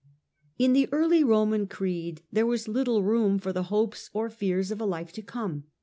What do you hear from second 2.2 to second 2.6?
there